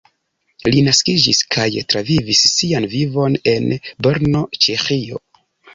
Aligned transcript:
Li 0.67 0.79
naskiĝis 0.87 1.41
kaj 1.57 1.67
travivis 1.93 2.43
sian 2.55 2.91
vivon 2.97 3.39
en 3.55 3.73
Brno, 4.07 4.47
Ĉeĥio. 4.67 5.25